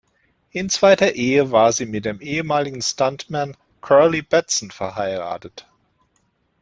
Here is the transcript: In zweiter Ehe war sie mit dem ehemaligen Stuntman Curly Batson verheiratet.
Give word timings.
In 0.49 0.67
zweiter 0.71 1.13
Ehe 1.13 1.51
war 1.51 1.71
sie 1.73 1.85
mit 1.85 2.05
dem 2.05 2.21
ehemaligen 2.21 2.81
Stuntman 2.81 3.55
Curly 3.81 4.23
Batson 4.23 4.71
verheiratet. 4.71 5.67